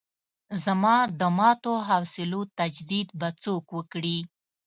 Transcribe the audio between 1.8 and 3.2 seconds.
حوصلو تجدید